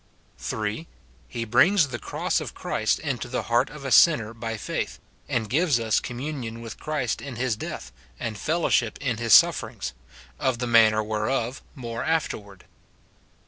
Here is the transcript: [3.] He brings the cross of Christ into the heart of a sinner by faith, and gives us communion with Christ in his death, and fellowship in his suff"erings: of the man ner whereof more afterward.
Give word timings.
[3.] 0.39 0.87
He 1.27 1.45
brings 1.45 1.89
the 1.89 1.99
cross 1.99 2.41
of 2.41 2.55
Christ 2.55 2.97
into 2.97 3.27
the 3.27 3.43
heart 3.43 3.69
of 3.69 3.85
a 3.85 3.91
sinner 3.91 4.33
by 4.33 4.57
faith, 4.57 4.97
and 5.29 5.47
gives 5.47 5.79
us 5.79 5.99
communion 5.99 6.59
with 6.59 6.79
Christ 6.79 7.21
in 7.21 7.35
his 7.35 7.55
death, 7.55 7.91
and 8.19 8.35
fellowship 8.35 8.97
in 8.99 9.17
his 9.17 9.35
suff"erings: 9.35 9.93
of 10.39 10.57
the 10.57 10.65
man 10.65 10.91
ner 10.93 11.03
whereof 11.03 11.61
more 11.75 12.03
afterward. 12.03 12.65